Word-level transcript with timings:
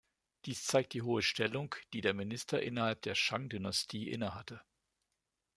Dies 0.45 0.65
zeigt 0.65 0.93
die 0.93 1.03
hohe 1.03 1.21
Stellung, 1.21 1.75
die 1.93 2.01
der 2.01 2.15
Minister 2.15 2.59
innerhalb 2.59 3.03
der 3.03 3.13
Shang-Dynastie 3.13 4.09
innehatte. 4.09 4.59